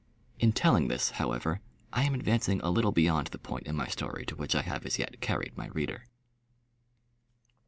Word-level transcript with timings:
In 0.39 0.51
telling 0.51 0.87
this, 0.87 1.11
however, 1.11 1.61
I 1.93 2.05
am 2.05 2.15
advancing 2.15 2.59
a 2.63 2.71
little 2.71 2.91
beyond 2.91 3.27
the 3.27 3.37
point 3.37 3.67
in 3.67 3.75
my 3.75 3.85
story 3.87 4.25
to 4.25 4.35
which 4.35 4.55
I 4.55 4.63
have 4.63 4.83
as 4.83 4.97
yet 4.97 5.21
carried 5.21 5.55
my 5.55 5.67
reader. 5.67 6.05